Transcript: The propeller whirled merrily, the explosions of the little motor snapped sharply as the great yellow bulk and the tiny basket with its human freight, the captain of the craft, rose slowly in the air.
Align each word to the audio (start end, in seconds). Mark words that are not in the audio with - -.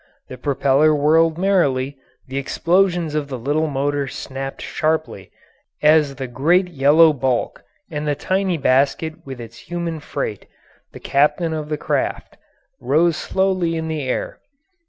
The 0.29 0.37
propeller 0.39 0.95
whirled 0.95 1.37
merrily, 1.37 1.95
the 2.27 2.39
explosions 2.39 3.13
of 3.13 3.27
the 3.27 3.37
little 3.37 3.67
motor 3.67 4.07
snapped 4.07 4.59
sharply 4.63 5.29
as 5.83 6.15
the 6.15 6.25
great 6.25 6.69
yellow 6.69 7.13
bulk 7.13 7.63
and 7.91 8.07
the 8.07 8.15
tiny 8.15 8.57
basket 8.57 9.13
with 9.27 9.39
its 9.39 9.59
human 9.69 9.99
freight, 9.99 10.47
the 10.91 10.99
captain 10.99 11.53
of 11.53 11.69
the 11.69 11.77
craft, 11.77 12.37
rose 12.79 13.15
slowly 13.15 13.75
in 13.77 13.89
the 13.89 14.01
air. 14.01 14.39